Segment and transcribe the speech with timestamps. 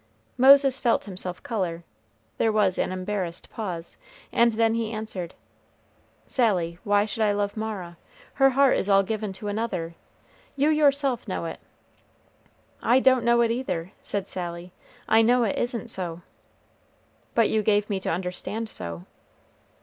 [0.35, 1.83] Moses felt himself color.
[2.39, 3.99] There was an embarrassed pause,
[4.31, 5.35] and then he answered,
[6.25, 7.97] "Sally, why should I love Mara?
[8.33, 9.93] Her heart is all given to another,
[10.55, 11.59] you yourself know it."
[12.81, 14.71] "I don't know it either," said Sally;
[15.07, 16.23] "I know it isn't so."
[17.35, 19.05] "But you gave me to understand so."